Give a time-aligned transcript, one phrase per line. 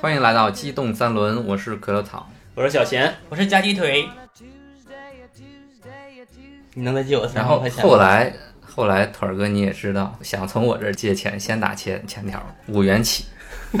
[0.00, 2.28] 欢迎来到机动三轮，我是可乐草。
[2.54, 4.06] 我是小贤，我是夹鸡腿.
[6.74, 7.64] 你能再借我三然后？
[7.80, 8.32] 后来
[8.74, 13.24] 后来腿儿哥你也知道，想从我这儿借钱，先打欠欠条，五元起，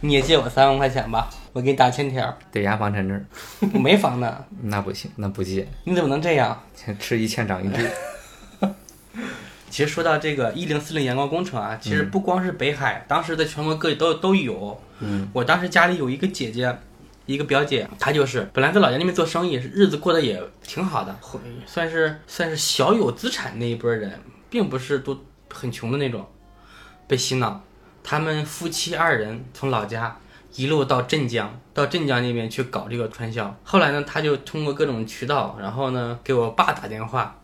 [0.00, 2.36] 你也借我三万块钱吧，我给你打欠条。
[2.52, 3.24] 得押房产证，
[3.72, 6.62] 我没房呢，那不行，那不借，你怎么能这样？
[6.98, 7.90] 吃一堑长一智。
[9.70, 14.78] 其实说到这个一零四零阳光工程啊，其实不光是北海，当时在全国各地都都有。
[14.98, 16.76] 嗯，我当时家里有一个姐姐，
[17.30, 21.16] 一个表姐，她就是本来在老家那边做生意，日子过得也挺好的，
[21.64, 24.18] 算是算是小有资产那一波人，
[24.50, 25.16] 并不是都
[25.48, 26.26] 很穷的那种，
[27.06, 27.62] 被洗脑。
[28.02, 30.16] 他们夫妻二人从老家
[30.56, 33.56] 一路到镇江，到镇江那边去搞这个传销。
[33.62, 37.40] 后来呢，他就通过各种渠道，然后呢给我爸打电话，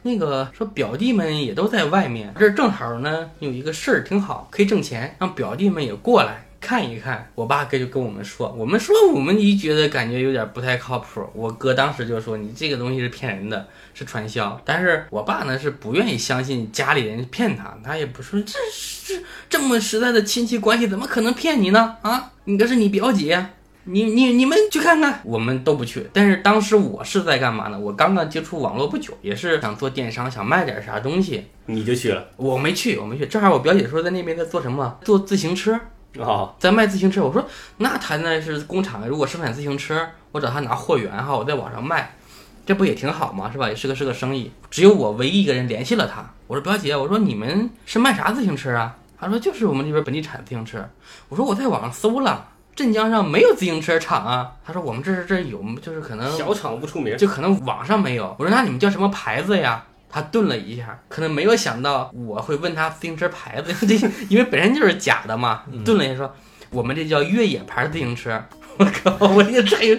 [0.00, 7.30] 那个说表弟们也都在外面，这儿正好呢有一个事儿挺好，可以挣钱，让表弟们也过来看一看。
[7.34, 11.22] 我爸哥就跟我们说，我们说我们一觉得感觉有点不太靠谱。
[11.34, 14.58] 我哥当时就说你这个东西是骗人的，是传销。
[14.64, 21.96] 但是我爸呢是不愿意相信家里人骗他，他也不说这是这么实在的亲戚关系，怎么可能骗你呢？
[22.00, 23.46] 啊，你这是你表姐。
[23.86, 26.08] 你你你们去看看，我们都不去。
[26.10, 27.78] 但是当时我是在干嘛呢？
[27.78, 31.44] 我刚刚接触网络不久，也是想做电商，想卖点啥东西。
[31.66, 33.26] 你就去了我没去，我没去。
[33.26, 35.78] 正好我表姐说在那边在做什么，做自行车，
[36.18, 37.22] 哦，在卖自行车。
[37.22, 37.44] 我说
[37.78, 42.16] 那他那是工厂，如果生产自行车，我找他拿货源哈，我在网上卖，
[42.64, 43.50] 这不也挺好吗？
[43.52, 43.68] 是吧？
[43.68, 44.50] 也是个是个生意。
[44.70, 46.24] 只有我唯一一个人联系了他。
[46.46, 48.96] 我说表姐，我说你们是卖啥自行车啊？
[49.18, 50.86] 他说就是我们这边本地产自行车。
[51.28, 52.48] 我说我在网上搜了。
[52.76, 58.34] 镇江上没有自行车厂啊，他说我们这是这有，就是可能小厂不出名，就可能网上没有。
[58.36, 59.84] 我说那你们叫什么牌子呀？
[60.14, 63.96] 他顿了一下，可能没有想到我会问他自行车牌子， 这
[64.28, 65.64] 因为本身就是假的嘛。
[65.84, 66.32] 顿了一下说，
[66.70, 68.40] 我们这叫越野牌自行车。
[68.78, 69.96] 我靠，我这个还有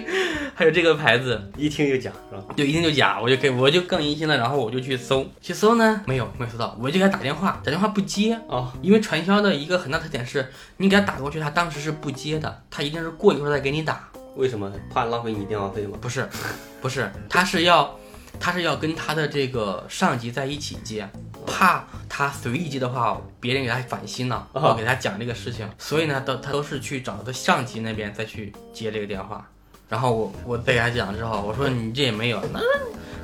[0.54, 2.42] 还有这个牌子，一听就假是吧？
[2.56, 10.46] 就一听就假，我就给我就更疑心了，然后我就去搜，去搜呢没有没有搜到，我就给他打电话，打电话不接，哦，因为传销的一个很大特点是，
[10.78, 14.08] 你给他打过去，他当时是不接的，他一定是过一会儿再给你打。
[14.34, 15.96] 为什么怕浪费你电话费吗？
[15.98, 16.28] 不是，
[16.82, 17.98] 不是，他是要，
[18.38, 21.08] 他是要跟他的这个上级在一起接，
[21.46, 29.48] 怕他随意接的话，别人给他反心了，哦我给他讲这个事情，所以呢，都他都是去找他上级那边再去接这个电话，
[29.88, 32.60] 然后我我再给他讲之后，我说你这也没有，那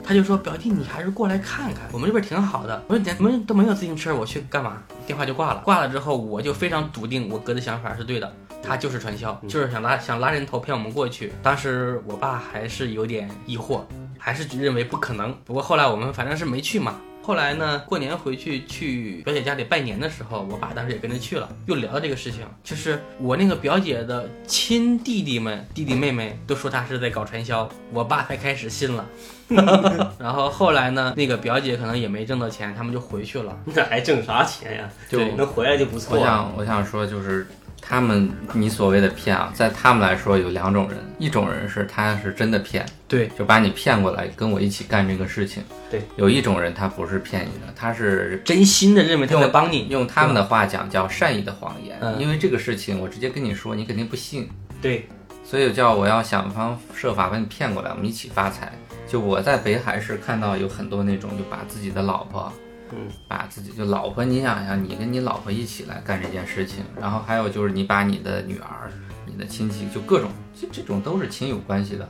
[0.05, 2.83] 他就说表弟你还是过来看看，我们这边挺好的。
[2.89, 4.83] 我说你们都没有自行车，我去干嘛？
[5.07, 8.31] 电话就挂了，挂了之后我就非常笃定我哥的想法是对的，
[8.62, 11.33] 他就是传销，就是想拉想拉人头骗我们过去。
[11.43, 13.83] 当时我爸还是有点疑惑，
[14.19, 15.35] 还是认为不可能。
[15.45, 16.97] 不过后来我们反正是没去嘛。
[17.22, 29.06] 后来呢，过年回去去表姐家里拜年的时候，我爸当时也跟着去了，又聊到这个事情，就是我那个表姐的亲弟弟们、弟弟妹妹都说她是在搞传销，我爸才开始信了。
[30.19, 33.56] 然后后来呢，那个表姐可能也没挣到钱，他们就回去了。
[33.66, 34.91] 那还挣啥钱呀？
[35.09, 36.25] 就对能回来就不错了。
[36.25, 37.47] 想我想说就是。
[37.84, 45.62] 他们，你所谓的骗啊，在他们来说有两种人，一种人是他是真的骗，对，就把你骗过来跟我一起干这个事情。
[45.91, 52.19] 对，有一种人他不是骗你的，他是真心的认为他在帮你，用他们的话讲叫善意的谎言，嗯。
[52.19, 54.49] 因为这个事情我直接跟你说，你肯定不信，
[54.81, 55.06] 对，
[55.44, 58.72] 所以叫我要想方设法把你骗过来，我们一起发财。
[59.09, 62.50] 就我在北海市看到有很多那种就把自己的老婆，
[62.93, 68.91] 嗯，把自己就老婆，你想想，你跟你老婆一起来干这件事情，然后还有就是你把你的女儿、
[69.27, 70.31] 你的亲戚，就各种，
[70.61, 72.09] 这这种都是亲友关系的，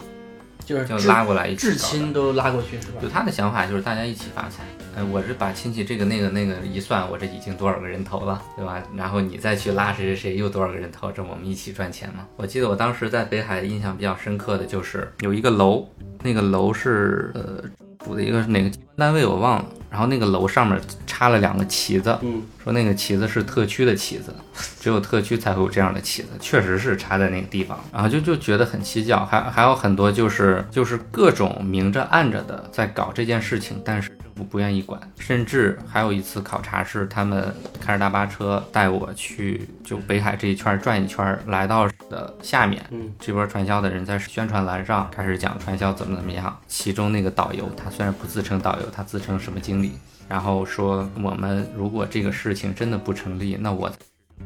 [0.64, 3.08] 就是就拉过来一起至亲都拉过去是吧就？
[3.08, 4.64] 他的想法就是大家一起发财。
[4.94, 8.82] 哎，我是把亲戚这个那个那个一算，我这已经多少个人头了，对吧？
[8.94, 12.26] 然后你再去拉谁谁谁，又多少个人头，这我们一起赚钱嘛。
[12.36, 15.88] 我记得我当时在北海印象比较深刻的就是有一个楼，
[16.22, 17.64] 那个楼是呃
[18.04, 24.34] 主的一个哪个单位我忘了，然后那个楼上面插了两个旗子，嗯，说那个旗子是特区的旗子，
[24.80, 46.56] 只有特区才会有这样的旗子，确实是插在那个地方，然后就就觉得很蹊跷，还还有很多就是就是各种明着暗着的在搞这件事情，但是政府不愿意管，甚至还有一次考察是他们开着大巴车带我去就北海这一圈转一圈，来到的下面，嗯，这波传销的人在宣传栏上开始讲传销怎么怎么样。
[46.68, 49.92] 其中那个导游，他虽然不自称导游，他自称什么经理，
[50.28, 53.90] 然后说我们如果这个事情真的不成立，那我。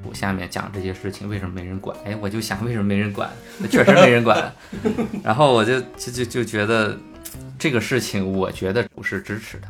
[0.07, 1.97] 我下面讲这些事情，为什么没人管？
[2.05, 3.31] 哎，我就想为什么没人管？
[3.59, 4.53] 那 确实没人管。
[5.25, 6.99] 然后我就就就就觉得
[7.59, 9.67] 这个事情，我觉得不是支持的。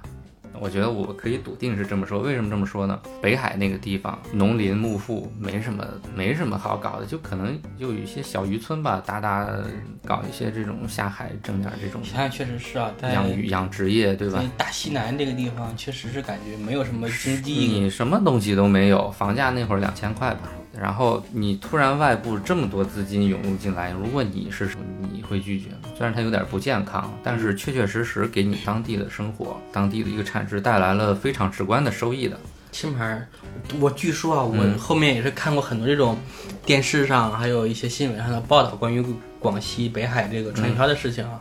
[0.61, 2.20] 我觉得我可以笃定是这么说。
[2.20, 2.99] 为什么这么说呢？
[3.20, 9.49] 北海那个地方农林牧副，没什么没什么好搞的，就可能就有一些小渔村吧，打打
[10.05, 14.43] 搞一些这种下海挣点这种想想确实是啊，在养鱼养殖业，对吧？
[14.56, 17.52] 大西南这个地方，确实是感觉没有什么经济。
[17.52, 20.43] 你什么东西都没有，房价那会儿两千块吧，
[20.81, 24.69] 然后你突然外部这么多资金涌入进来，如果你是
[25.12, 25.88] 你会拒绝吗？
[25.96, 32.38] 虽然它有点不健康，但是确确实实给你当地的生活、当地的一个产值带来了非常直观的收益的。
[32.73, 33.26] 青牌，
[33.81, 36.19] 我据说啊，我嗯后面也是看过很多这种
[36.67, 39.02] 电视上，还有一些新闻上的报道，关于
[39.40, 41.40] 广西北海这个传销的事情啊，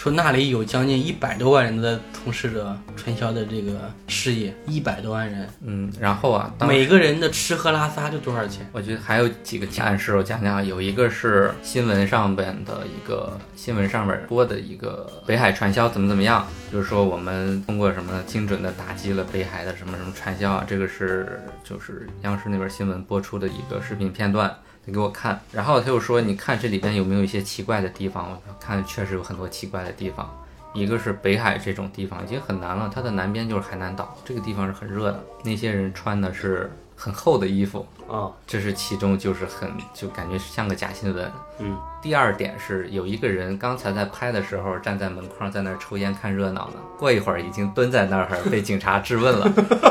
[0.00, 8.66] 说那里有将近一百多万人的从事着传销的这个事业，一百多万人，嗯，然后啊，当每个人的吃喝拉撒就多少钱？
[8.72, 10.66] 我觉得还有几个暗示，我讲讲。
[10.66, 24.50] 有一个是新闻上边的一个新闻上面播的一个北海传销怎么怎么样，就是说我们通过什么精准的打击了北海的什么什么传销啊，这个是就是央视那边新闻播出的一个视频片段。
[24.84, 30.28] 你给我看，然后他又说：“你看这里边有没有一些奇怪的地方？”我看确实有很多奇怪的地方。
[30.72, 36.70] 一个是北海这种地方已经很难了，它的南边就是海南岛，这个地方是很热的，那些人穿的是
[37.02, 41.32] 很厚的衣服，啊，这是其中就是很就感觉像个假新闻。
[41.58, 49.50] 嗯，第二点是有一个人刚才在拍的时候站在门框在那儿抽烟看热闹呢，过一会儿已经蹲在那儿 被警察质问了。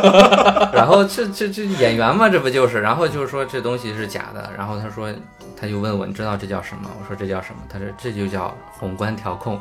[0.71, 2.79] 然后这这这演员嘛，这不就是？
[2.79, 4.47] 然后就是说这东西是假的。
[4.55, 5.11] 然后他说
[5.59, 6.87] 他就问我你知道这叫什么？
[7.01, 7.61] 我说这叫什么？
[7.67, 9.59] 他说这就叫宏观调控。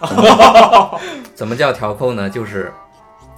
[1.34, 2.30] 怎么叫调控呢？
[2.30, 2.72] 就是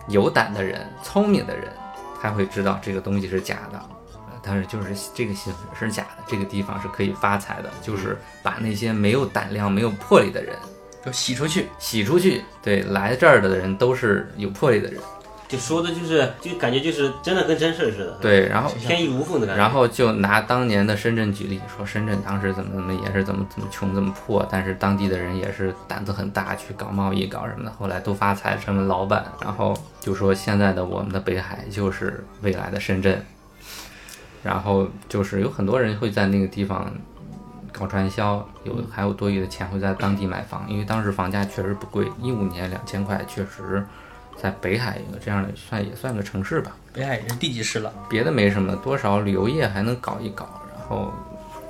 [0.09, 1.73] 有胆的人、聪明的人，
[2.21, 3.79] 他会知道这个东西是假的。
[3.79, 10.57] 呃但是就是这个新闻是假的，这个地方是可以发财的，就是把那些没有胆量、没有魄力的人
[11.05, 12.45] 就洗出去，洗出去。
[12.63, 15.01] 对，来这儿的人都是有魄力的人。
[15.49, 19.63] 就说的就是，就感觉就是真的跟真事儿似的，，对，然后天衣无缝的感觉。
[19.63, 29.25] 然后就拿当年的深圳举例，说深圳当时怎么怎么也是怎么怎么穷怎么破，但是当地的人也是胆子很大，去搞贸易搞什么的，后来都发财成了老板。
[29.41, 33.25] 然后就说现在的我们的北海就是未来的深圳，
[34.43, 36.93] 然后就是有很多人会在那个地方
[37.71, 43.87] 搞传销，有还有多余的钱会在当地买房，因为当时房价确实不贵，一五年两千块确实。
[44.41, 47.93] 在北海一个这样的算也算个城市吧，北海也是地级市了。
[48.09, 51.13] 别的没什么，多少旅游业还能搞一搞，然后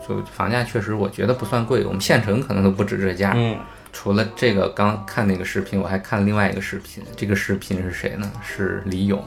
[0.07, 3.33] 就房价确实我觉得不算贵，我们县城可能都不止这价。
[3.37, 3.57] 嗯，
[3.93, 8.31] 除了这个刚看那个视频，我还看另外一个视频，这个视频是谁呢？
[8.45, 9.21] 是李勇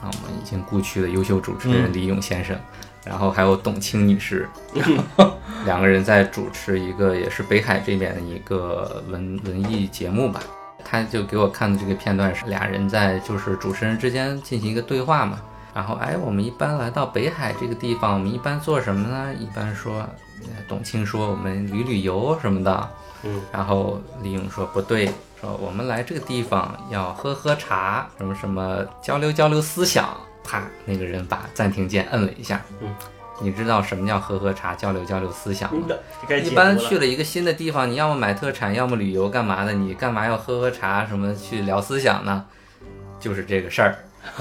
[0.00, 2.56] 啊，我们已经故去的优秀主持人李勇先生，
[3.04, 10.40] 然后还有董卿女士，然后两个人在主持一个也是北海这边的一个文文艺节目吧。
[10.84, 15.40] 他就给我看的这个片段是俩人在就是主持人之间进行一个对话嘛，
[15.74, 19.34] 然后哎，我们一般来到北海这个地方，我们一般做什么呢？
[19.34, 20.00] 一般说，
[20.42, 22.90] 呃董卿说我们旅旅游什么的，
[23.22, 25.06] 嗯，然后李咏说不对，
[25.40, 30.14] 说我们来这个地方要喝喝茶，什么什么交流交流思想。
[30.46, 32.60] 啪，那个人把暂停键摁了一下。
[32.82, 32.94] 嗯，
[33.40, 35.86] 你知道什么叫喝喝茶、交流交流思想吗？
[36.44, 39.72] 一般去了一个新的地方，你要么买特产，要么旅游，干嘛的？
[39.72, 42.44] 你干嘛要喝喝茶，什么去聊思想呢？
[43.18, 43.96] 就是这个事儿。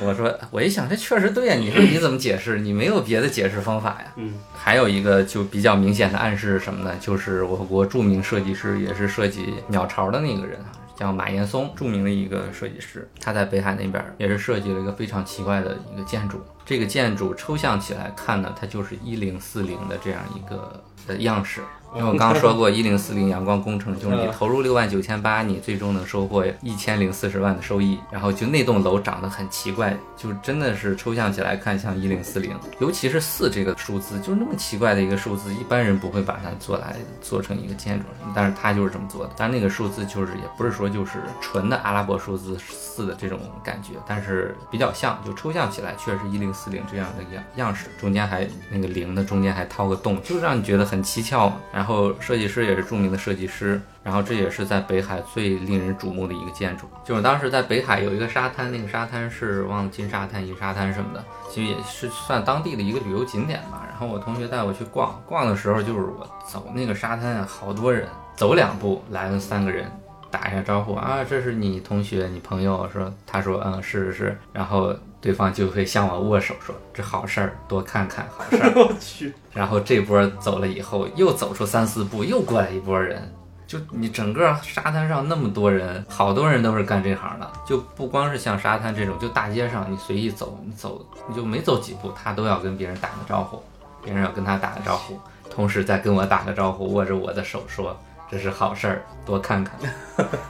[0.00, 1.54] 我说，我一想，这确实对呀。
[1.54, 2.60] 你说你怎么解释？
[2.60, 4.12] 你没有别的解释方法呀。
[4.16, 6.96] 嗯，还有一个就比较明显的暗示是什么呢？
[6.98, 13.08] 就是我国著名设计师，也是设计鸟巢的那个人啊，叫马岩松，著名的一个设计师。
[13.18, 16.38] 他在北海那边也是设计了一个非常奇怪的一个建筑。
[16.66, 21.62] 这个建筑抽象起来看呢，它就是一零四零的这样一个的样式。
[21.94, 27.98] 因为我刚刚说过，一零四零阳光工程就是你投入六万九千八，你最终能收获一千零四十万的收益。
[28.12, 38.04] 然后就那栋楼长得很奇怪，就真的是抽象起来看像一零四零，尤其是四这个数字，就那么奇怪的一个数字，一般人不会把它做来做成一个建筑，
[38.34, 39.32] 但是他就是这么做的。
[39.36, 51.56] 但那个数字就是也不是说就是纯的阿拉伯数字四的这种感觉，但是比较像，就抽象起来确实一零四零这样的样样式，中间还那个零的中间还掏个洞，就让你觉得很蹊跷嘛。
[51.80, 56.86] 然后设计师也是著名的设计师，然后这也是在北海最令人瞩目的一个建筑。
[57.02, 63.86] 就是当时在北海有一个沙滩，那个沙滩是忘了金沙滩、银沙滩什么的，其实也是算当地的一个旅游景点吧。
[63.88, 68.06] 然后我同学带我去逛，逛的时候就是我走那个沙滩，好多人，
[68.36, 69.90] 走两步来了三个人。
[70.30, 78.72] 打一下招呼啊，这是你同学、你朋友，说他说嗯是是是，然后对方就会向我握手说这好事儿，多看看好事儿。
[78.76, 83.32] 我去，然后这波走了以后，又走出三四步，又过来一波人。
[83.66, 93.62] 就你整个沙滩上那么多人，好多人都是干这行的，就不光是像沙滩这种，就大街上你随意走，你走你就没走几步，他都要跟别人打个招呼，
[94.02, 95.16] 别人要跟他打个招呼，
[95.48, 97.96] 同时再跟我打个招呼，握着我的手说
[98.28, 99.78] 这是好事儿，多看看。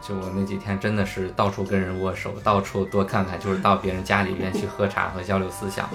[0.00, 5.88] 就我那几天真的是到处跟人握手，到处多看看，就是到别人家里边去喝茶和交流思想。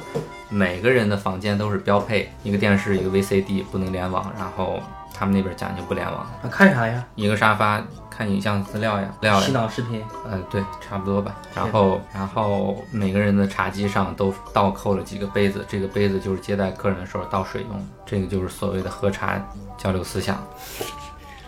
[0.50, 4.32] 每个人的房间都是标配，一个电视，一个 VCD，不能联网。
[4.38, 4.80] 然后
[5.14, 7.04] 他们那边讲究不联网，啊看啥呀？
[7.16, 10.04] 一个沙发看影像资料呀，料洗呀，脑视频。
[10.30, 11.36] 嗯，对，差不多吧。
[11.56, 19.44] 然后，然后每个人的茶几上都倒扣了几个杯子，这个杯子就是接待客人的时候倒水用的，这个就是所谓的喝茶
[19.78, 20.38] 交流思想。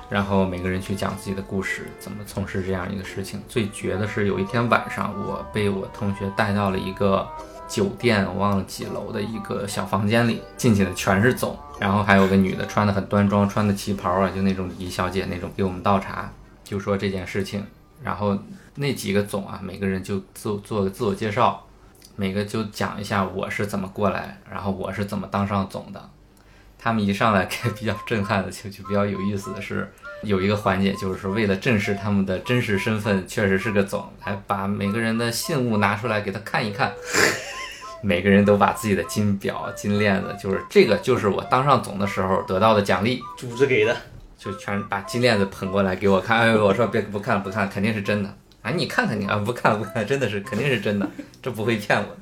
[0.09, 3.41] 然后每个人去讲自己的故事，怎么从事这样一个事情。
[3.47, 7.27] 最绝的是有一天晚上，我被我同学带到了一个
[7.67, 16.31] 酒店，我忘了几楼的一个小房间里，进去的全是总，然后还有个女的，穿的很端庄，穿的旗袍啊，就那种礼仪小姐那种，给我们倒茶，
[16.63, 17.65] 就说这件事情。
[18.03, 18.37] 然后
[18.75, 21.65] 那几个总啊，每个人就做做个自我介绍，
[22.15, 26.09] 每个就讲一下我是怎么过来，然后我是怎么当上总的。
[26.85, 36.93] 他们一上来给比较震撼的，就就比较有意思的是，有一个环节就是说，为了证实他们的真实身份，确实是个总，还把每个人的信物拿出来给他看一看。
[38.03, 43.97] 每个人都把自己的金表、金链子，就是这个，就是我当上总的时候得到的奖励，组织给的，
[44.37, 46.37] 就全把金链子捧过来给我看。
[46.37, 48.29] 哎，我说别不看了不看，肯定是真的。
[48.61, 51.09] 啊，你看看你啊，不看了不看了，真的是肯定是真的，
[51.41, 52.15] 这不会骗我。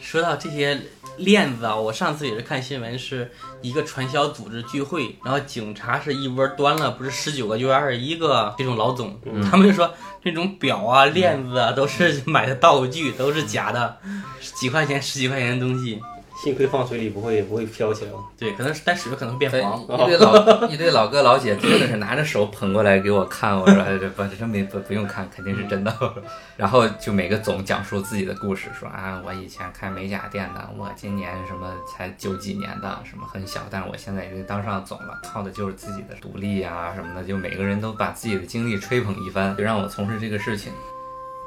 [0.00, 0.80] 说到这些
[1.16, 3.30] 链子啊，我上次也是看新闻，是
[3.62, 9.18] 一个传销组织聚会，然后警察是一窝端了，不是十九个就是二十一个这种老总，
[9.50, 9.92] 他们就说
[10.22, 13.98] 这种表啊、链子啊都是买的道具，都是假的，
[14.40, 16.00] 几块钱、十几块钱的东西。
[16.36, 18.10] 幸亏放水里不会不会飘起来。
[18.36, 19.80] 对，可能是但水可能会变对，黄。
[19.82, 25.94] 一堆老一堆老哥老姐真的是拿着手捧过来给我看，我说哎这不这真没不不用看，肯定是真的。
[26.56, 40.72] 然后就每个总讲述自己的故事，说啊我以前开美甲店的，我今年什么才九几年的，什么很小，但是我现在已经当上总了，靠的就是自己的独立啊什么的，就每个人都把自己的经历吹捧一番，就让我从事这个事情。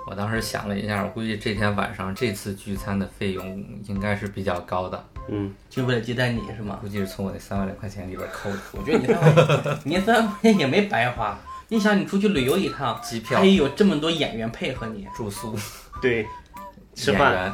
[0.09, 3.45] 我当时想了一下，我估计这天晚上这次聚餐的费用
[3.87, 6.77] 应该是比较高的，嗯，就为了接待你是吗？
[6.79, 8.57] 估计是从我那三万来块钱里边扣的。
[8.71, 11.37] 我觉得你三万，你那三万块钱也没白花。
[11.67, 15.53] 你想，你出去旅游一趟，机票还有这么多演员配合你，住宿、
[16.01, 16.25] 对，
[16.95, 17.53] 吃饭，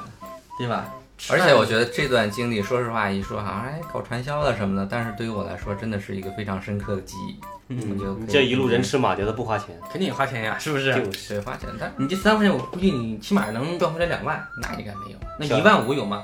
[0.60, 0.93] 对吧？
[1.32, 7.39] 而且我觉得这段经历，说实话一说好像哎搞传销了什么的，但是对于我来说真的是一个非常深刻的记忆。
[7.70, 10.94] 我觉得这一路人吃马嚼的不花钱，肯定也花钱呀，是不是？
[10.94, 15.18] 就是对花钱，但你这三万块钱，我估计你起码能赚回来两万，那应该没有。
[15.39, 16.22] 那一万五有吗？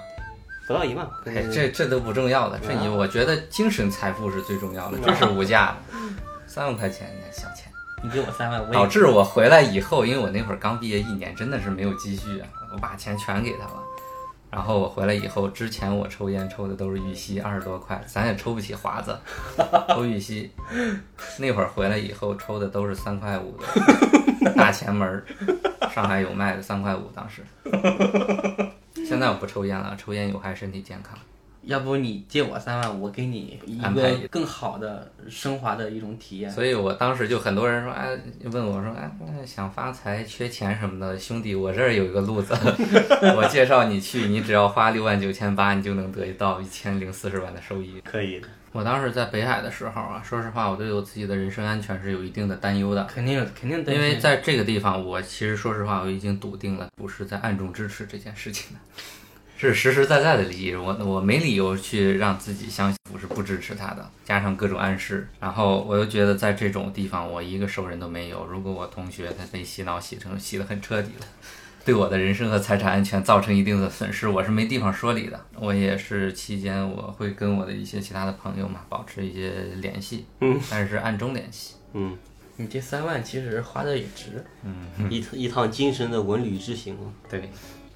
[0.67, 1.07] 不到一万。
[1.25, 5.97] 哎，这这都不重要的，这你我觉得精神财富是最重要的，这是无价的。
[6.45, 7.71] 三万块钱，小钱。
[8.03, 13.83] 你给我三万，导致我回来以后，因为我那会儿刚毕业一年，真的是没有积蓄啊，我把钱全给他了。
[14.51, 19.17] 然后我回来以后，之前我抽烟抽的都是玉溪，二十多块，咱也抽不起华子，
[19.89, 20.51] 抽玉溪。
[21.37, 25.23] 那会儿回来以后抽的都是三块五的 大前门儿，
[25.93, 27.43] 上海有卖的三块五，当时。
[29.05, 31.17] 现在我不抽烟了，抽烟有害身体健康。
[31.63, 36.49] 要不你借我三万，我给你一安排一个个更好的升华的一种体验。
[36.49, 38.17] 所以我当时就很多人说，哎，
[38.51, 39.11] 问我说，哎，
[39.45, 42.53] 想发财、缺钱什么的，兄弟，我这儿有一个路子，
[43.35, 48.01] 我介绍你去，你只要花六万九千八，你就能得到一千零四十万的收益。
[48.03, 58.79] 可以的，我当时在北海的时候啊，说实话，我对我自己的人身安全是有一定的担忧的，肯定肯定担心，因为在这个地方，我其实说实话，我已经笃定了，不是在暗中支持这件事情的，
[59.59, 71.25] 是实实在在的利益，我我没理由去让自己相信我是不支持他的，加上各种暗示，然后我又觉得在这种地方，我一个熟人都没有，如果我同学他被洗脑洗成洗得很彻底了。
[71.83, 75.37] 对我的人身和财产安全造成一定的损失，我是没地方说理的。
[75.55, 79.51] 我也是期间我会跟我的一些其他的朋友嘛保持一些
[79.81, 81.75] 联系，嗯，但是暗中联系。
[81.93, 82.17] 嗯，
[82.55, 84.41] 你这三万其实花的也值。
[84.63, 86.95] 嗯 一一趟精神的文旅之行，
[87.29, 87.49] 对，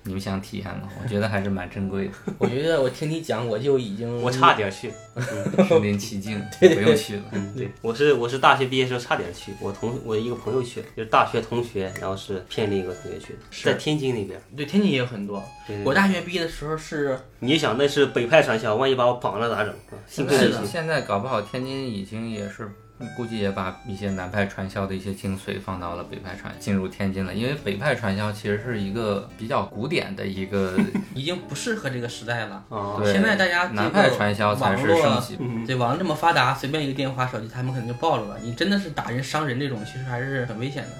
[0.05, 0.89] 你们想体验吗？
[1.01, 4.91] 我觉得还是蛮珍贵的， 我觉得我听你讲，我就已经我差点去，
[5.67, 7.24] 身临其境， 不用去了。
[7.31, 14.39] 嗯，对，我是我是大学毕业时候差点去，我同我一个朋友去，就是大学同学，然后是骗另一个同学去的，在天津那边。
[14.55, 15.43] 对天津也有很多。
[15.65, 19.74] 对对我大学毕业的时候是你想那是北派传销，万一把我绑了咋整？
[19.74, 22.69] 啊幸亏是的，现在搞不好天津已经也是，
[23.17, 27.33] 估计也把一些南派传销的一些精髓放到了北派传，进入天津了。
[27.33, 30.77] 因为北派传销其实是一个比较古典的一个，
[31.13, 32.63] 已经不适合这个时代了。
[32.69, 35.38] 哦，对现在大家南派传销才是盛行。
[35.39, 38.38] 嗯，对，网络这么发达，随便一个电话手机，他们可能就暴露了。
[38.41, 40.91] 你真的是打人伤人这种，其实还是很危险的。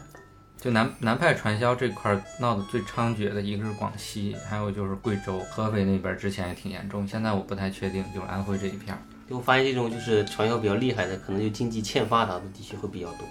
[0.60, 9.00] 就南南派传销这块儿闹得最猖獗的一个是广西，还有就是贵州、合肥那边儿之前也挺严重，现在我不太确定，就是安徽这一片儿。
[9.30, 13.28] 就发现这种就是传销比较厉害的，可能就经济欠发达的地区会比较多。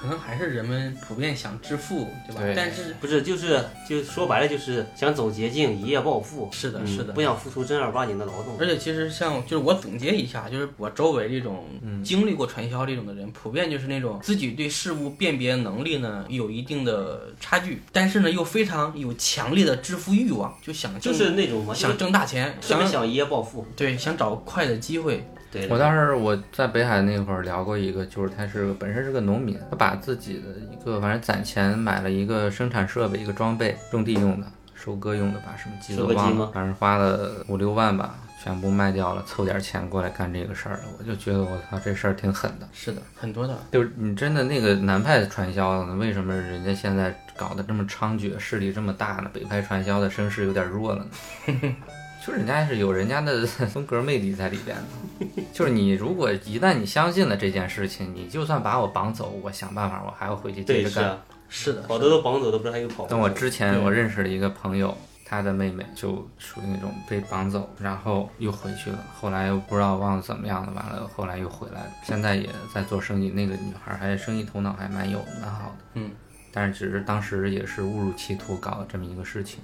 [0.00, 2.40] 可能还是人们普遍想致富，对吧？
[2.40, 6.48] 对但是不是，就是就说白了就是想走捷径，一夜暴富。
[6.52, 7.20] 是的，嗯是的不。
[7.20, 8.56] 想付出正儿八经的劳动。
[8.60, 11.66] 而且其实像就是我总结一下，就是我周围这种
[12.04, 23.66] 经历过传销这种的人，普遍就是那种自己对事物辨别能力呢有一定的差距，但是呢又非常有强烈的致富欲望，就想就是那种嘛，想挣大钱，想特别想一夜暴富。
[23.74, 25.28] 对想找快的机会。
[25.50, 40.80] 对，我当时我在北海那会儿聊过一个，就是他是本身是个农民，他把自己的一个反正攒钱买了一个生产设备，一个装备，种地用的、收割用的吧，什么机收割机吗都忘了，反正花了五六万吧，全部卖掉了，凑点钱过来干这个事儿了。
[40.98, 42.68] 我就觉得我操，这事儿挺狠的。
[42.72, 43.58] 是的，很多的。
[43.72, 49.30] 就是你真的那个南派传销呢，为什么人家现在搞得这么猖獗，势力这么大呢？
[49.32, 51.74] 北派传销的声势有点弱了呢。
[52.28, 60.92] 就人家是有人家的 风格魅力在里边的，就是你如果一旦你相信了这件事情，你就算把我绑走，我想办法我还要回去接，着干。
[60.92, 61.18] 是啊，
[61.48, 63.06] 是的，好多都绑走都不知道还有跑。
[63.08, 64.94] 但我之前我认识了一个朋友，
[65.24, 73.30] 他的妹妹就属于那种被绑走，然后又回去了，后来又不知道忘了怎么样了，完了后来又回来了，现在也在做生意。
[73.30, 76.10] 那个女孩还生意头脑还蛮有蛮好的，嗯，
[76.52, 79.60] 但是只是当时也是误入歧途搞了这么一个事情。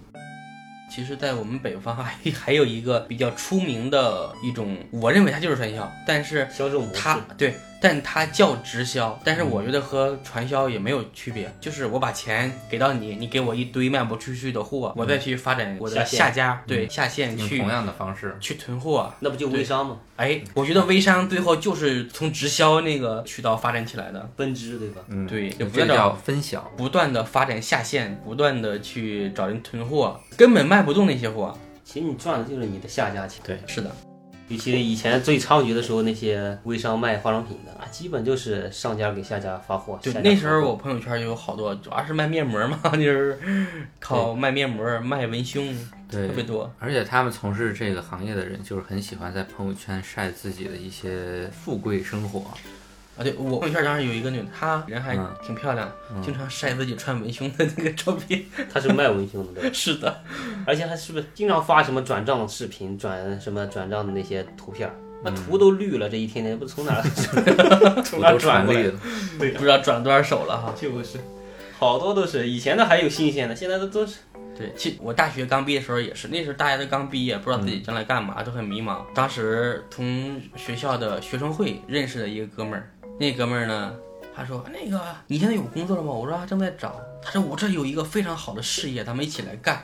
[0.94, 19.12] 其实，在我们北方还 还有一个比较出名的一种，我认为它就是传销，但是销售模式，它对，但它叫直销，但是我觉得和传销也没有区别，就是我把钱给到你，你给我一堆卖不出去的货，我再去发展我的下家，对下线去同样的方式，去囤货。
[19.20, 19.98] 那不就微商吗？
[20.16, 25.02] 哎，我觉得微商最后就是从直销那个渠道发展起来的，分支对吧？
[25.08, 26.66] 嗯，对，就不叫分享。
[26.78, 31.54] 不断的发展下线，不断的去找人囤货，根本卖不动那些货。
[31.84, 33.42] 其实你赚的就是你的下家钱。
[33.46, 33.94] 对，是的，
[34.48, 39.98] 尤其以前最猖獗的时候，那些微商卖化妆品的啊，基本就是上家给下家发货。
[40.02, 43.38] 对下，家那时候我朋友圈就有好多，主要是卖面膜嘛， 就是
[43.98, 45.74] 靠卖面膜、卖文胸，
[46.10, 46.70] 对特别多。
[46.78, 52.44] 而且他们从事这个行业的人，就是很喜欢在朋友圈晒自己的一些富贵生活。
[53.16, 55.90] 啊，对我朋友圈当时有一个女的，她人还嗯挺漂亮，
[56.22, 58.42] 经常晒自己穿文胸的那个照片。
[58.72, 59.70] 她是卖文胸的，对？
[59.74, 60.22] 是的，
[60.66, 64.94] 而且她是不是经常发什么转账视频、转什么转账的那些图片儿？
[65.22, 67.02] 那嗯图都绿了，这一天天不从哪儿
[68.02, 68.92] 从哪都儿转过来传
[69.38, 69.52] 绿？
[69.52, 70.74] 了，不知道转多少手了哈。
[70.76, 71.18] 就是，
[71.78, 74.16] 好多都是以前的还有新鲜的，现在的都是
[74.56, 78.98] 对，其我大学刚毕业的时候也是，那时候大家都刚毕业，不知道自己将来干嘛，都很迷茫。
[79.14, 83.94] 当时从学校的学生会认识的一个哥们儿，那哥们儿呢，
[84.34, 86.12] 他说那个你现在有工作了吗？
[86.12, 87.00] 我说啊正在找。
[87.22, 89.82] 他说我这有一个非常好的事业，咱们一起来干。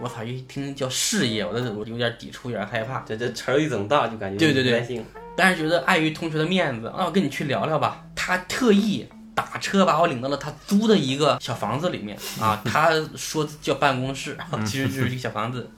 [0.00, 3.00] 我操，一听叫事业，我都我有点抵触，有点害怕。
[3.06, 5.04] 这这词儿一整大就感觉对对对
[5.36, 8.04] 但是觉得碍于同学的面子，那我跟你去聊聊吧。
[8.16, 15.70] 他特意打车把我领到了他租的一个小房子里面啊，他说叫办公室，其实就是一个小房子。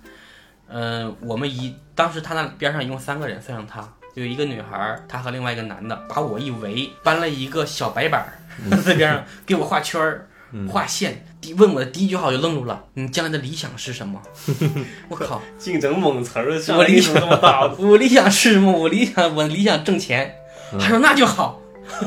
[0.69, 3.81] 嗯、我们一当时他那边上一共三个人，算上他，
[4.17, 8.33] 有一个女孩她，和另外一个男的，把我一围，搬了一个小白板儿
[8.81, 10.27] 在边上给我画圈儿。
[10.71, 14.19] 画线，第问我的第一句话我就愣住了，你将来的理想是什么？
[15.11, 18.73] 我靠，净整猛词儿，我理来一手这么大， 我理想是什么？
[18.73, 20.35] 我理想，我理想挣钱。
[20.81, 21.61] 他说那就好，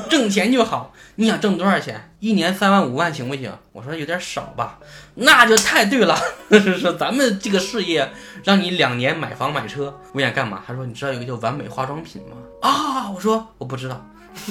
[0.09, 0.91] 挣钱就好。
[1.19, 2.13] 你想挣多少钱？
[2.21, 3.51] 一年三万五万行不行？
[3.73, 4.79] 我说有点少吧，
[5.15, 6.17] 那就太对了。
[6.49, 8.09] 是说咱们这个事业，
[8.45, 10.63] 让你两年买房买车，我想干嘛？
[10.65, 12.37] 他说你知道有一个叫完美化妆品吗？
[12.61, 14.01] 啊，我说我不知道，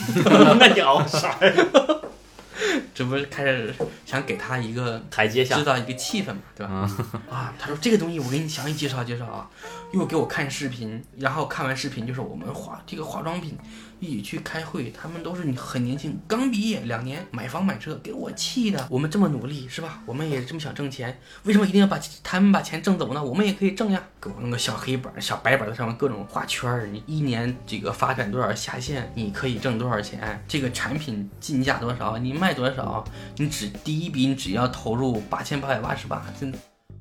[0.60, 1.54] 那你熬啥呀？
[2.92, 3.72] 这不是开始
[4.04, 6.90] 想给他一个台阶下制，造一个气氛嘛，对吧？
[7.30, 9.48] 啊，他说这个东西我给你详细介绍介绍啊，
[9.92, 13.56] 又给我看视频，然后看完视频就是我们化这个化妆品
[14.00, 18.86] 一起去开会，他们都是你很年轻，刚毕业两年，买房买车，给我气的。
[18.90, 20.00] 我们这么努力是吧？
[20.06, 23.22] 我们也这么想挣钱，为什么一定要把他们把钱挣走呢？
[23.22, 24.02] 我们也可以挣呀！
[24.20, 30.42] 给我弄个小黑板、小白板在上面各种画圈儿，你一年这个发展多少下线，你可以挣多少钱？
[30.48, 32.18] 这个产品进价多少？
[32.18, 33.04] 你卖多少？
[33.36, 36.58] 你只第一笔你只要投入八千八百八十八，真的。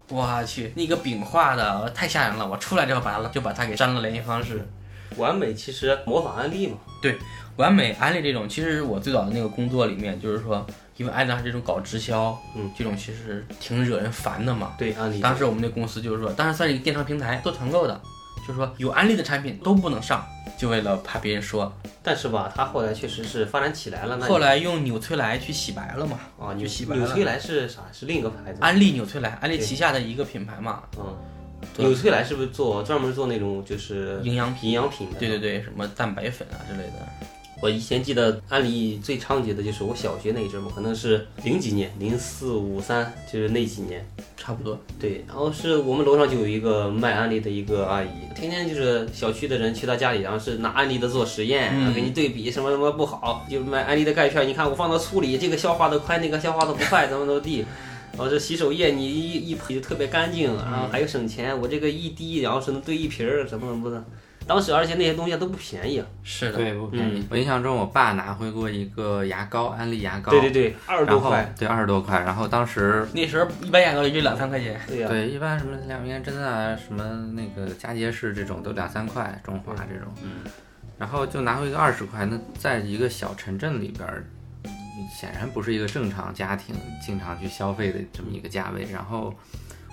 [0.09, 2.47] 我去，那个饼画的太吓人了！
[2.47, 4.65] 我出来之后把它就把它给删了联系方式。
[5.15, 7.17] 完美其实模仿案例嘛，对，
[7.55, 10.65] 完美安利这种，其实我最早的那个工作里面，就是说，
[10.97, 14.73] 因为安利这种搞直销，嗯，这种其实挺惹人烦的嘛。
[14.77, 15.19] 对案例。
[15.19, 17.99] 当时我们那公司就是说，当时算是一个电商平台做团购的，
[18.45, 20.25] 就是说有安利的产品都不能上，
[20.57, 21.71] 就为了怕别人说。
[22.03, 24.17] 但是吧，他后来确实是发展起来了。
[24.19, 26.19] 那后来用纽崔莱去洗白了嘛？
[26.39, 27.03] 啊，就洗白了。
[27.03, 27.81] 纽崔莱是啥？
[27.91, 28.59] 是另一个牌子。
[28.61, 30.83] 安利纽崔莱，安利旗下的一个品牌嘛。
[30.97, 31.03] 嗯。
[31.77, 34.69] 纽崔莱是不是做专门做那种就是营养品？
[34.69, 35.19] 营养品的。
[35.19, 36.93] 对对对，什么蛋白粉啊之类的。
[37.59, 44.79] 我以前记得安利最猖獗的就是我小学那一阵嘛，可能是零几年，零四五三，就是那几年，差不多。
[44.99, 57.65] 对，然后是我们楼上就有一个卖安利的一个阿姨，天天就是小区的人去她家里，然后是拿安利的做实验，然后给你对比什么什么不好，就卖安利的钙片，你看我放到醋里，这个消化的快，那个消化的不快，怎么怎么地。
[58.17, 64.03] 然后这洗手液你一一喷就特别干净，然后还有省钱，我这个一滴，然后是能兑一瓶儿，怎么怎么的。
[64.47, 66.07] 当时而且那些东西都不便宜啊。
[66.23, 67.23] 是的，对，不便宜。
[67.29, 70.31] 我印象中，我爸拿回过一个牙膏，安利牙膏。
[70.31, 71.53] 对对对，二十多块。
[71.59, 72.21] 对，二十多块。
[72.21, 74.79] 然后当时那时候一般牙膏也就两三块钱。
[74.87, 75.07] 对呀。
[75.07, 77.03] 对，一般什么两元针啊，什么
[77.33, 80.11] 那个佳洁士这种都两三块，中华这种。
[80.23, 80.49] 嗯。
[80.97, 84.07] 然后就拿回一个二十块，那在一个小城镇里边。
[85.09, 88.85] 显然不是一个正常家庭经常去消费的这么一个价位。
[88.91, 89.33] 然后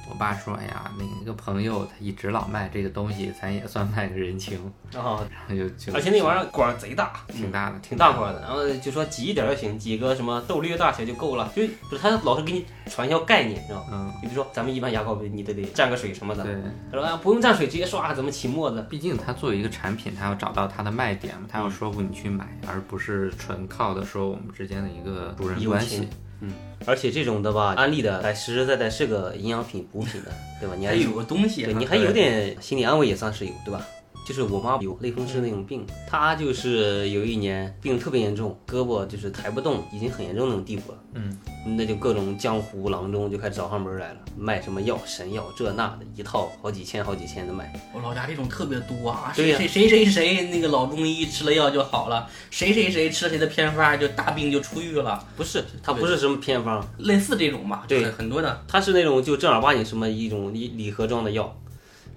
[0.08, 4.58] 我爸说：“哎呀，那个朋友他一直老卖这个东西，咱也算卖个人情。”
[4.94, 8.40] 哦，然后就就而且那玩意儿管贼大，挺大的，挺大块的。
[8.40, 11.50] 然后就说挤一点就行，挤个什么豆粒大小就够了。
[11.54, 13.90] 就不是他老是给你传销概念，知道吗？
[13.92, 14.12] 嗯。
[14.22, 16.44] 就比如说咱们一般牙膏，你得得蘸个水什么的。
[16.44, 16.54] 对。
[16.90, 18.86] 他说啊，不用蘸水，直接刷，怎么起沫子？
[18.88, 26.08] 毕竟他作为一个产品，他要找到它的卖点嘛，他要说服你去买，而不是纯靠的说我们之间的一个主人关系。
[26.40, 26.52] 嗯，
[26.86, 30.74] 而且这种的吧，安利的还实实在在是个营养品补品的，对吧？
[30.78, 33.86] 你还有个东西，对你还有点心理安慰也算是有，对吧？
[34.24, 40.98] 就是我妈有类风湿那种病，她就是有一年病特别严重，胳膊就是抬不动，已经很严重那种地步了。
[41.12, 41.38] 嗯，
[41.76, 47.72] 那就各种江湖郎中就开始找上门来了，卖什么药神药这那的，一套好几千好几千的卖。
[47.94, 55.24] 我老家这种特别多啊，谁谁谁谁谁那个老中医吃了药就好了，谁谁谁吃了谁的偏方就大病就出狱了。
[55.36, 57.84] 不是，他不是什么偏方，类似这种吧？
[57.86, 61.54] 对，很多的，他是那种就正儿八经什么一种礼礼盒装的药。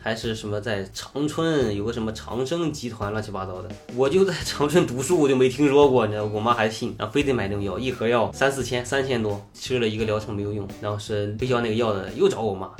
[0.07, 12.71] 还是什么在长春有个什么长生集团乱七八糟的，我就在长春读书，我就没听说过，你知道，我妈还信，然后非得买那种药，一盒药三四千，三千多，吃了一个疗程没有用，然后是推销那个药的又找我妈，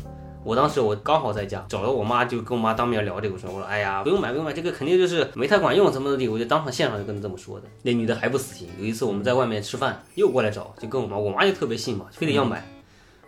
[0.46, 12.66] 我当时我刚好在家，找了我妈就跟我妈当面聊这个事我说哎呀不用买不用买，这个肯定就是没太管用，怎么怎么地，我就当场现场就跟她这么说的，那女的还不死心，有一次我们在外面吃饭又过来找，就跟我妈，我妈就特别信嘛，非得要买。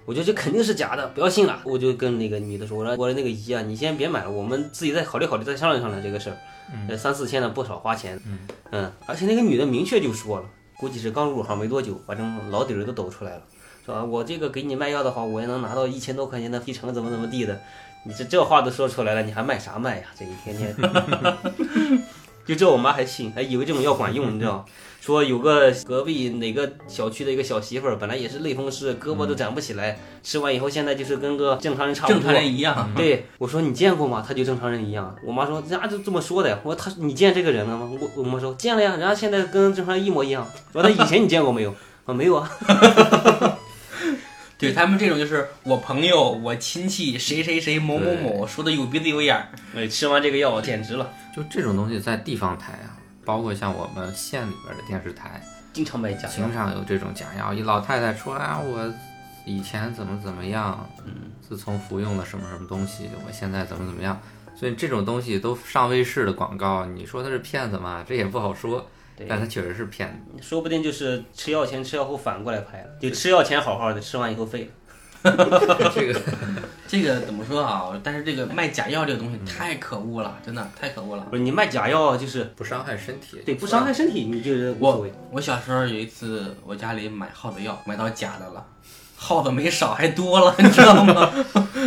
[0.09, 1.61] 我觉得这肯定是假的，不要信了。
[1.63, 6.37] 我就跟那个女的说：“我说我的那个姨啊，你先别买了，我们自己再考虑考虑，再商量商量这个事儿。
[6.73, 8.19] 嗯，三四千的不少花钱。
[8.25, 8.39] 嗯
[8.71, 10.45] 嗯，而且那个女的明确就说了，
[10.79, 13.41] 估计是刚入行没多久，反正老底儿都抖出来了，
[13.85, 17.61] 说啊，我这个给你卖药的话，我也能拿到一千多块钱的提成，怎么怎么地的。
[18.03, 20.05] 你这这话都说出来了，你还卖啥卖呀？
[20.17, 20.75] 这一天天
[22.47, 24.65] 就这我妈还信，还以为这种药管用，你知道。”
[25.01, 32.91] 说有个隔壁哪个小区的一个小媳妇儿，本来也是类风湿，胳膊都展不起来，吃完以后现在就是跟个正常人差不多，正常人一样。
[32.95, 34.23] 对，我说你见过吗？
[34.25, 35.15] 他就正常人一样。
[35.23, 36.59] 我妈说人家就这么说的。
[36.63, 37.89] 我说他你见这个人了吗？
[37.99, 40.45] 我我妈说见了呀，人家现在跟正常人一模一样。
[40.73, 41.73] 我说那以前你见过没有？
[42.05, 42.51] 啊 没有啊。
[44.57, 49.47] 对他们这种就是我朋友、我亲戚谁谁谁某某某说的有鼻子有眼儿。
[49.73, 51.09] 哎，吃完这个药简直了。
[51.33, 52.98] 就这种东西在地方台啊。
[53.29, 55.39] 包括像我们县里边的电视台，
[55.71, 57.53] 经常卖假药，经常有这种假药。
[57.53, 58.91] 一老太太说啊，我
[59.45, 64.19] 以前怎么怎么样，嗯，自从服用了什么什么东西，我现在怎么怎么样。
[64.55, 68.03] 所以这种东西都上卫视的广告，你说他是骗子吗？
[68.07, 68.83] 这也不好说，
[69.27, 70.41] 但他确实是骗子。
[70.41, 74.71] 说不定就是吃药前、吃药后反过来拍了，就吃药前好好的，吃完以后废了。
[75.93, 76.19] 这个，
[76.91, 77.91] 这个怎么说啊？
[78.03, 81.23] 但是这个卖假药这个东西太可恶了，真的太可恶了。
[81.29, 88.65] 不是你卖假药就是不伤害身体，对，不伤害身体，你就是我我小时候有一次，我家里买耗子药，买到假的了，
[89.15, 91.31] 耗子没少，还多了，你知道吗？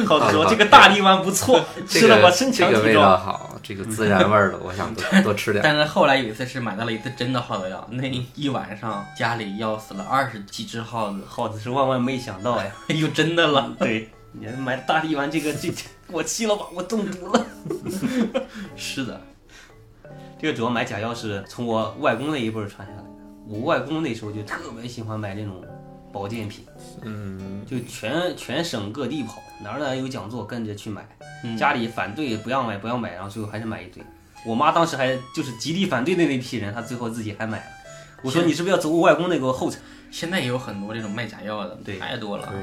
[0.07, 2.75] 耗子说这个大力丸不错，吃了我身强体壮。
[2.75, 5.67] 这个味道好，这个孜然味儿的， 我想多多吃点儿。
[5.67, 12.71] 但是后来有一次是买到了一次真的耗子药，那一晚上家里要死了二十几只耗子， 耗子是万万没想到呀。
[12.89, 13.75] 哎呦，真的了。
[13.79, 15.73] 对，你还买大力丸这个，这
[16.09, 17.47] 我气了吧，我中毒了。
[18.75, 19.21] 是的，
[20.41, 23.09] 这个主要买假药是从我外公那一辈儿传下来的。
[23.47, 25.63] 我外公那时候就特别喜欢买这种
[26.13, 26.65] 保健品，
[27.03, 31.07] 嗯，就全全省各地跑，哪儿哪儿有讲座跟着去买。
[31.45, 34.03] 嗯家里反对不要买不要买，然后最后还是买一堆。
[34.47, 37.65] 我妈当时还就是极力反对的那批人，她最后自己还买了。
[38.23, 39.81] 我说你是不是要走我外公那个后尘？
[40.11, 42.47] 现在也有很多这种卖假药的，对太多了。
[42.47, 42.61] 对，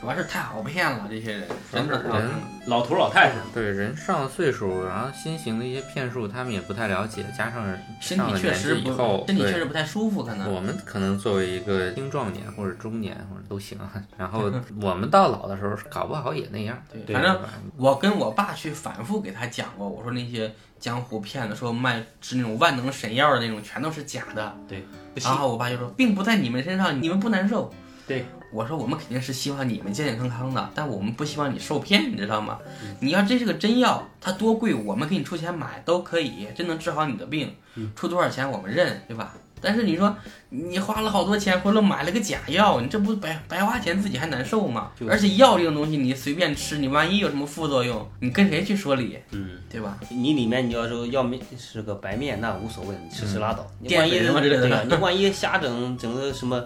[0.00, 2.30] 主要是太好骗了，这些人真的人。
[2.66, 7.64] 老头老太太，对人上了岁数，然后新型的一些骗术，他们也不太了解，加上
[8.00, 10.52] 身体确实不纪以后，，身体确实不太舒服，可能。
[10.52, 14.50] 我们可能作为一个青壮年或者中年或者都行啊，然后
[14.82, 16.76] 我们到老的时候，搞不好也那样。
[16.92, 17.38] 对，对反正
[17.76, 24.52] 我跟我爸去反复给他讲过，我说那些江湖骗子说卖是那种万能神药的那种，全都是假的。
[24.66, 24.84] 对，
[25.22, 27.72] 然后我爸就说，并不在你们身上，你们不难受。
[28.08, 28.24] 对，
[28.56, 32.58] 我说我们肯定是希望你们健健康康的，但我们不希望你受骗，你知道吗？
[32.82, 39.34] 嗯你要这是个真药，它多贵，我们给你出钱买都可以，真能治好你的病，嗯出多少钱我们认，对吧？
[39.58, 40.14] 但是你说
[40.50, 44.90] 你花了好多钱回来买了个假药，你这不白白花钱，自己还难受吗？
[45.08, 49.98] 而且药这种东西，你随便吃，你万一有什么副作用，你跟谁去说理，嗯，对吧？
[50.10, 53.66] 你里面你要说要面是个白面，那无所谓，你吃吃拉倒。
[53.80, 56.62] 你万一粉什么之类的对啊，你万一瞎整整个什么，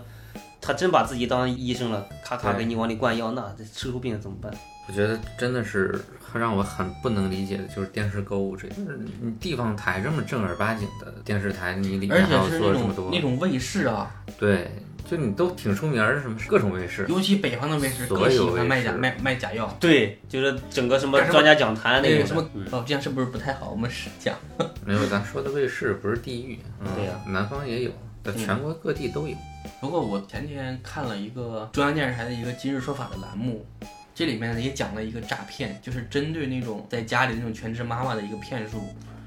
[0.60, 4.52] 他真把自己当医生了，咔咔给你往里灌药，那这吃出病怎么办？
[4.88, 14.68] 我觉得真的是让我很不能理解的，就是电视购物这，就是你地方台这么正儿八经的电视台，你里面而还要做这么多，那种卫视啊，对，
[15.08, 19.72] 就你都挺出名儿的，什么各种卫视，尤其北方的卫视所更喜有卫欢卖假卖卖假药。
[19.78, 23.70] 对，就是整个什么专家讲坛那那个什么哦，这样是不是不太好？
[23.70, 24.34] 我们是讲，
[24.84, 27.12] 没有咱说的卫视不是地域，嗯、对呀。
[27.28, 27.92] 南方也有，
[28.24, 29.36] 在全国各地都有。
[29.80, 33.64] 不过我前天看了一个中央电视台的一个《今日说法》的栏目，
[34.14, 38.82] 这里面呢也讲了一个诈骗，就是针对那种在家里那种全职妈妈的一个骗术。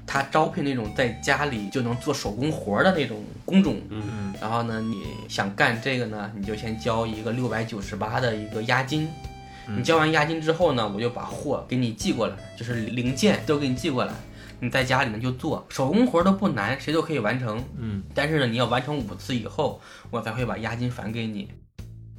[0.06, 9.08] 他招聘那种在家里就能做手工活儿的那种工种，嗯，然后呢，你想干这个呢，你就先交一个六百九十八的一个押金。
[9.66, 14.12] 你交完押金之后呢，我就把货给你寄过来，就是零件都给你寄过来。
[14.60, 17.62] 你在家里面就做手工活儿都不难，谁都可以完成。
[17.78, 21.48] 嗯，但是呢，你要完成五次以后，我才会把押金返给你。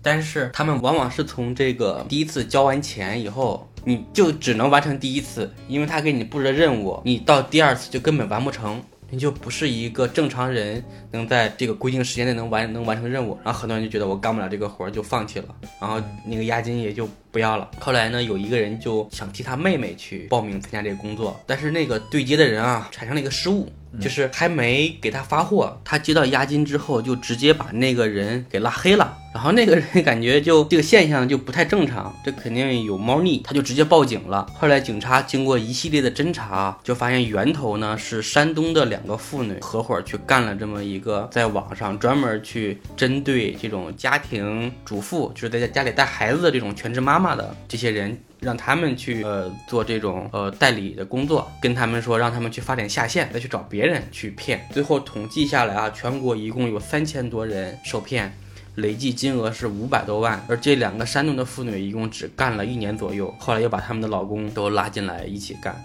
[0.01, 13.37] 但是他们往往是从这个第一次交完钱以后，你就只能完成第一次，因为他给你布置的任务，你到第二次就根本完不成，你就不是一个正常人能在这个规定时间内能完能完成任务。
[13.43, 17.69] 然后很多人就觉得我干不了这个活儿就放弃了，然后那个押金也就不要了。
[17.79, 29.17] 后来呢，有一个人就想替他妹妹去报名参加这个工作，但是那个对接的人啊产生了一个失误，就是还没给他发货，他接到押金之后就直接把那个人给拉黑了。
[29.33, 34.47] 然后那个人感觉就这个现象就不太正常，这肯定有猫腻，他就直接报警了。
[34.53, 48.17] 后来警察经过一系列的侦查，就发现源头呢是山东的两个妇女合伙去干了这么一个在网上专门去针对这种家庭主妇，就是在家家里带孩子的这种全职妈妈的这些人。
[48.39, 54.67] 让他们去呃做这种呃代理的工作，跟他们说让他们去发展下线，再去找别人去骗。
[54.71, 58.31] 最后统计下来啊，全国一共有三千多人受骗，
[58.75, 60.43] 累计金额是五百多万。
[60.47, 65.75] 而这两个山东的妇女一共只干了一年左右，后来又把他们的老公都拉进来一起干。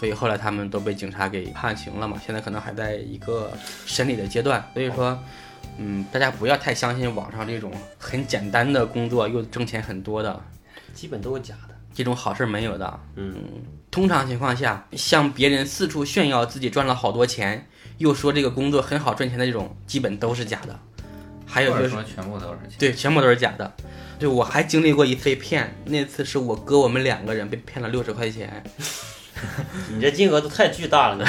[0.00, 3.52] 所以后来他们都被警察给判刑了嘛，现在可能还在一个
[3.86, 4.62] 审理的阶段。
[4.74, 5.16] 所以说，
[5.78, 10.42] 嗯，大家不要太相信网上这种很简单的工作又挣钱很多的，
[10.92, 11.73] 基本都是假的。
[11.94, 13.00] 这种好事没有的。
[13.14, 13.34] 嗯，
[13.90, 17.66] 通常情况下，向别人四处炫耀自己赚了好多钱，
[17.98, 20.78] 又说这个工作很好赚钱的这种，基本都是假的。
[21.46, 21.94] 还有就是。
[22.78, 23.72] 对，全部都是假的。
[24.18, 28.64] 对，我还经历过一次被骗，那次是我哥我们两个人被骗了六十块钱，
[29.94, 31.24] 你这金额都太巨大了，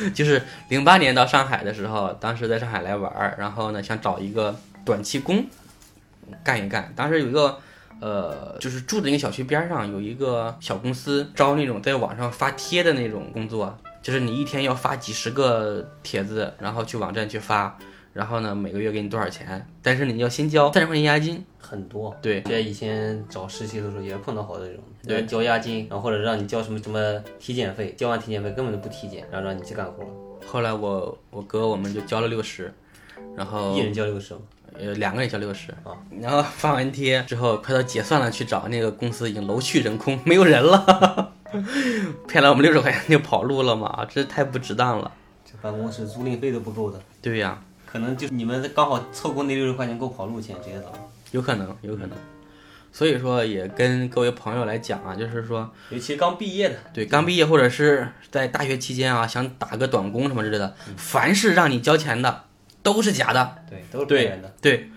[0.00, 5.46] 你 就是零八年到上海的时候，当时在上海来玩儿，然后呢想找一个短期工
[6.42, 7.60] 干一干，当时有一个。
[8.00, 17.76] 呃，就是住的那个小区边上有一个小公司招那种在网上发帖的那种工作，就是你一天要发几十个帖子，然后去网站去发，
[18.12, 21.44] 然后呢每个月给你多少钱，但是你要先交三十块钱押金。
[21.58, 22.16] 很多。
[22.22, 30.04] 对，在以前找实习的时候也碰到好多这种，对交押金，然后或者让你交什么什么体检费，交完体检费根本就不体检，然后让你去干活，
[30.46, 32.72] 后来我我哥我们就交了六十，
[33.36, 34.34] 然后一人交六十。
[34.78, 41.32] 呃两个人交六十啊，然后发完贴之后，快到结算了，去找那个公司已经楼去人空，没有人了。
[42.28, 45.10] 骗了我们六十块钱就跑路了嘛，这太不值当了。
[45.46, 50.92] 这办公室租赁费都不够的，对呀、可能就你们刚好凑够那六十块钱够跑路钱，直接走。
[51.30, 52.10] 有可能，有可能。
[52.92, 62.44] 所以说，也跟各位朋友来讲啊，就是说，尤其刚毕业的，对刚毕业或者是在大学期间啊，想打个短工什么之类的，凡是让你交钱的
[62.86, 63.56] 都是假的。
[63.68, 64.54] 对，都是骗人的。
[64.62, 64.88] 对，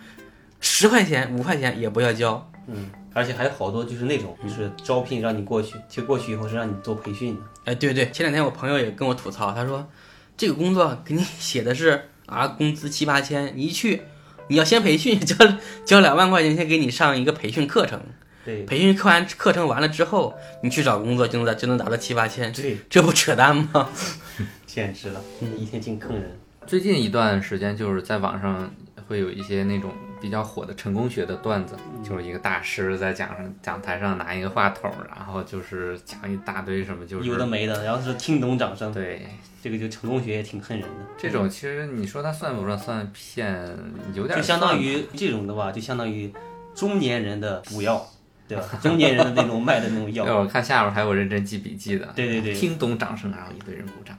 [0.59, 2.47] 十块钱、五块钱也不要交。
[2.67, 7.41] 嗯，而且还有好多就是那种，就是招聘让你过去，其实过去以后是让你做培训的。
[7.65, 9.89] 哎，对对，前两天我朋友也跟我吐槽，他说
[10.37, 14.03] 这个工作给你写的是啊，工资七八千，你一去
[14.49, 15.35] 你要先培训， 交
[15.83, 17.99] 交两万块钱，先给你上一个培训课程。
[18.45, 23.89] 对培训课完课程完了之后，你去找工作就能达就能达到七八千，对，这不扯淡吗？
[24.67, 25.21] 简直了，
[25.57, 26.39] 一天净坑人。
[26.69, 28.69] 最近一段时间，就是在网上
[29.07, 31.75] 会有一些那种比较火的成功学的段子，
[32.07, 39.25] 就是一个大师在讲上讲台上拿一个话筒，然后就是讲一大堆什么，就是有的没的，然后是听懂掌声，对
[39.63, 41.05] 这个就成功学也挺恨人的。
[41.17, 43.75] 这种，其实你说它算不算算骗，
[44.13, 46.31] 有点就相当于这种的话，就相当于
[46.75, 48.07] 中年人的补药，
[48.47, 48.63] 对吧？
[48.79, 54.15] 中年人的那种卖的那种对，药，我看下边还有认真记笔记的，对对对听懂掌声，然后一堆人鼓掌。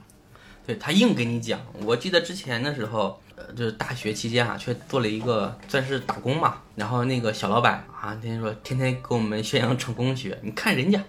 [0.65, 1.59] 对他硬给你讲。
[1.83, 6.57] 我记得之前的时候，呃，就是大学期间啊，去做了一个算是打工嘛。
[6.75, 10.37] 然后那个小老板啊，天天说天天给我们宣扬成功学。
[10.41, 11.03] 你看人家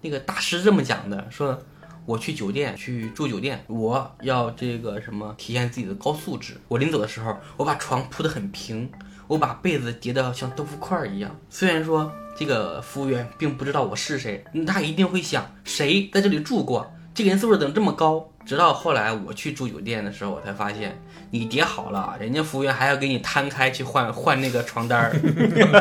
[0.00, 1.58] 那个大师这么讲的，说
[2.04, 6.60] 我去酒店去住酒店，我要这个什么体现自己的高素质。
[6.68, 8.90] 我临走的时候，我把床铺得很平，
[9.28, 11.34] 我把被子叠得像豆腐块一样。
[11.48, 18.28] 虽然说这个服务员并不知道我是谁，他一定会想谁在这里住过，这个人素质怎么这么高？
[18.44, 25.12] 直到后来我去住酒店的时候，我才发现，你叠好了，人家服务员还要给你摊开去换换那个床单儿，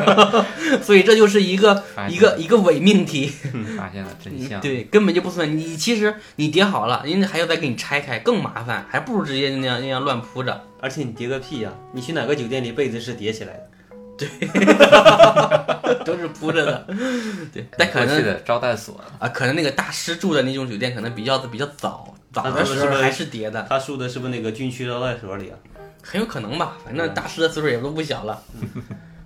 [0.83, 3.31] 所以这就是一个一个一个伪命题。
[3.75, 4.59] 发现了真相。
[4.59, 5.57] 嗯对，根本就不算。
[5.57, 10.63] 你其实你叠好了，人家还要再给你拆开，更麻烦，还不如直接那样那样乱铺着。
[10.79, 13.67] 而且你叠个屁呀、你去哪个酒店里被子是叠起来的？
[16.05, 16.87] 都是铺着的。
[17.53, 25.57] 对，但可能的招待所，啊，可能那个大师住的那种酒店可能比较的比较早，早的是不是时候还是叠的，他住的是不是那个军区招待所里啊？
[26.01, 26.77] 很有可能吧。
[26.83, 28.41] 反正大师的岁数也都不小了，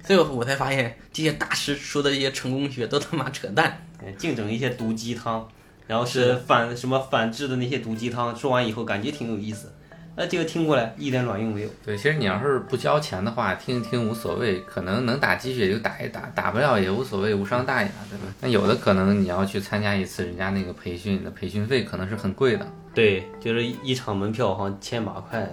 [0.04, 3.82] 最后我才发现这些大师说的这些成功学都他妈扯淡。
[4.04, 5.48] 哎净整一些毒鸡汤，
[5.88, 9.74] 然后是反什么反制的那些毒鸡汤，说完以后感觉挺有意思，
[10.18, 11.70] 那这个听过来一点卵用没有。
[11.86, 18.34] 对，其实你要是不交钱的话，听一听无所谓，可能能打鸡血就打一打，打不了也无所谓，无伤大雅，对吧？
[18.40, 25.46] 那有的可能你要去参加一次人家那个培训的培训费可能是很贵的，对，就是一场门票好像千把块，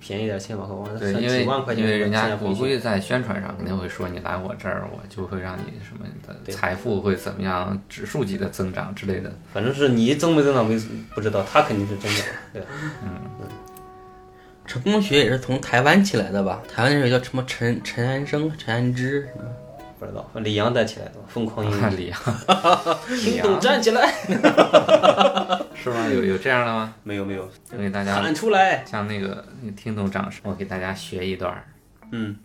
[0.00, 9.32] 便宜点千把块，完了对，因为几万块钱因为人家我估计在宣传上肯定会说你来我这儿，我就会让你什么的财富会怎么样，指数级的增长之类的。
[9.52, 10.76] 反正是你增没增长没
[11.14, 12.68] 不知道，他肯定是增长，对吧？
[14.70, 16.62] 成功学也是从台湾起来的吧？
[16.72, 19.44] 台湾那时候叫什么陈陈安生、陈安之什么？
[19.98, 24.14] 不知道，李阳带起来的吧疯狂英语，啊 李阳 听懂站起来，
[25.74, 26.06] 是吗？
[26.14, 26.94] 有有这样的吗？
[27.02, 31.64] 没有没有，我给大家喊出来，像那个那个听懂掌声，我给大家学一段儿。
[32.12, 32.36] 嗯，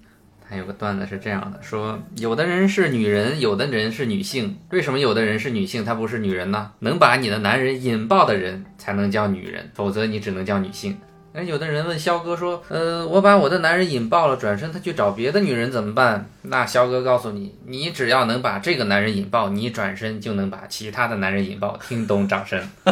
[0.43, 4.57] 还有个段子是这样的，说有的人是女人，有的人是女性。
[4.71, 6.71] 为什么有的人是女性，她不是女人呢？
[6.79, 10.97] 能把你的男人引爆的人才能叫女人，否则你只能叫女性。
[11.35, 16.29] 哎，有的人问肖哥说，呃，我把我的男人引爆了，转身他去找别的女人怎么办？
[16.43, 21.75] 那肖哥告诉你，你只要能把这个男人引爆，你转身就能把其他的男人引爆。
[21.75, 22.65] 听懂掌声。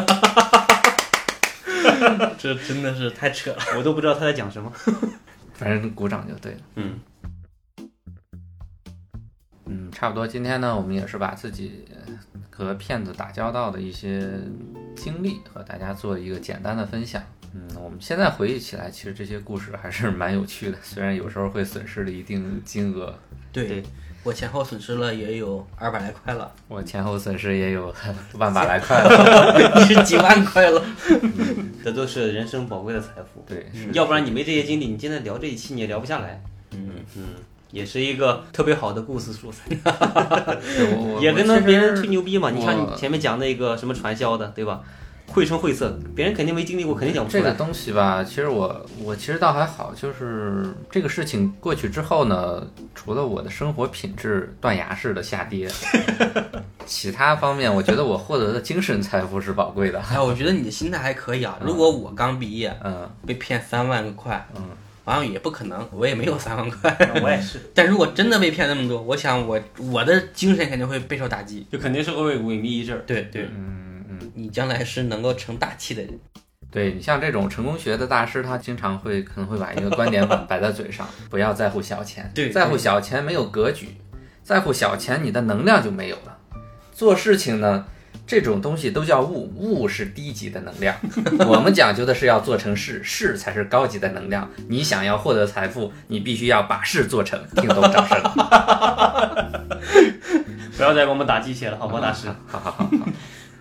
[2.37, 3.59] 这真的是太扯了。
[3.77, 4.69] 我都不知道他在讲什么。
[5.53, 6.57] 反正鼓掌就对了。
[6.75, 6.99] 嗯
[9.67, 10.27] 嗯，差不多。
[10.27, 12.01] 今天呢，我们也是把自己呃
[12.49, 14.29] 和骗子打交道的一些
[14.97, 17.23] 经历和大家做一个简单的分享。
[17.53, 23.13] 嗯，我们现在回忆起来，其实这些故事还是蛮有趣的， 虽然有时候会损失了一定金额。
[23.51, 23.83] 对对
[24.23, 27.93] 我前后损失了也有二百来块了，我前后损失也有
[28.35, 29.75] 万把来块了。
[29.87, 30.81] 你是几万块了？
[31.83, 33.43] 这都是人生宝贵的财富。
[33.45, 36.41] 对，要不然你没这些经历，你今天聊这一期你也聊不下来。
[36.71, 37.23] 嗯嗯，
[37.69, 39.69] 也是一个特别好的故事素材，
[41.21, 42.49] 也跟我其着别人吹牛逼嘛。
[42.49, 44.81] 你看你前面讲那个什么传销的，对吧？
[45.27, 47.43] 绘声绘色，别人肯定没经历过，肯定讲不出来。
[47.43, 55.67] 这个东西吧，其实我我其实倒还好，就是这个事情过去之后呢，除了我的生活品质断崖式的下跌，
[56.85, 59.99] 其他方面我觉得我获得的精神财富是宝贵的。
[60.01, 61.57] 哎，我觉得你的心态还可以啊。
[61.61, 64.61] 如果我刚毕业嗯被骗三万块，嗯，
[65.03, 66.95] 好像也不可能，我也没有三万块。
[67.23, 69.59] 我也是，但如果真的被骗那么多，我想我
[69.91, 71.65] 我的精神肯定会备受打击。
[71.71, 73.01] 就肯定是会萎靡一阵儿。
[73.07, 73.92] 对对，嗯嗯，
[74.33, 76.19] 你将来是能够成大器的人。
[76.71, 83.89] 对你像这种成功学的大师，他经常会可能会把一个观点摆 摆在嘴上，不要在乎小钱，对在乎小钱没有格局，
[84.41, 86.37] 在乎小钱你的能量就没有了。
[86.91, 87.85] 做事情呢，
[88.25, 90.95] 这种东西都叫物，物是低级的能量，
[91.47, 94.49] 我们讲究的是要做成事，事才是高级的能量。
[94.67, 97.39] 你想要获得财富，你必须要把事做成。
[97.55, 98.19] 听懂掌声？
[100.75, 102.27] 不要再给我们打鸡血了，好吗，大师？
[102.47, 102.89] 好好好好，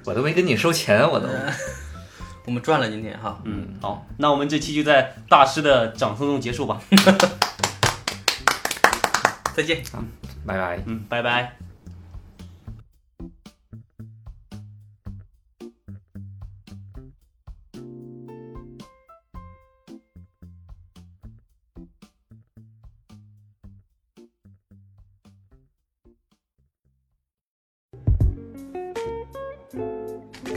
[0.05, 1.29] 我都没跟你收钱，我都。
[2.45, 6.81] 我们赚了今天哈，嗯，好，那我们这期就在大师的掌声中结束吧。
[9.55, 9.83] 再见。
[9.95, 10.09] 嗯
[10.45, 10.83] 拜拜。
[10.87, 11.57] 嗯，拜拜。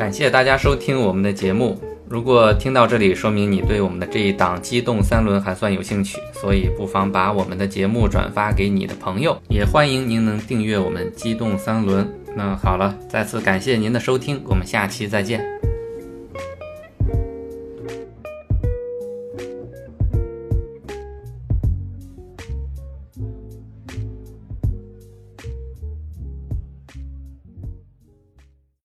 [0.05, 1.81] 感谢大家收听我们的节目。
[2.07, 9.35] 如果听到这里，说明你对我们的这一档机动三轮还算有兴趣，所以不妨把我们的节目转发给你的朋友。
[9.49, 12.07] 也欢迎您能订阅我们机动三轮。
[12.35, 15.54] 那好了，再次感谢您的收听，我们下期再见。